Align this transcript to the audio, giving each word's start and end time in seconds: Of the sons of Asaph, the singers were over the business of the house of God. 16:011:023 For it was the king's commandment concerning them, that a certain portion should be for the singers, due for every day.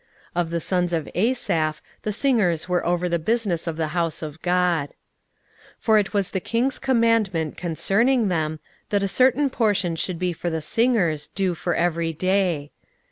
Of 0.33 0.49
the 0.49 0.59
sons 0.59 0.93
of 0.93 1.07
Asaph, 1.13 1.79
the 2.01 2.11
singers 2.11 2.67
were 2.67 2.83
over 2.83 3.07
the 3.07 3.19
business 3.19 3.67
of 3.67 3.77
the 3.77 3.89
house 3.89 4.23
of 4.23 4.41
God. 4.41 4.87
16:011:023 5.77 5.77
For 5.77 5.97
it 5.99 6.11
was 6.11 6.31
the 6.31 6.39
king's 6.39 6.79
commandment 6.79 7.55
concerning 7.55 8.27
them, 8.27 8.59
that 8.89 9.03
a 9.03 9.07
certain 9.07 9.51
portion 9.51 9.95
should 9.95 10.17
be 10.17 10.33
for 10.33 10.49
the 10.49 10.59
singers, 10.59 11.27
due 11.27 11.53
for 11.53 11.75
every 11.75 12.13
day. 12.13 12.71